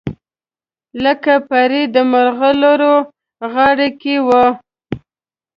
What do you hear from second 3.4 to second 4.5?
غاړګۍ وه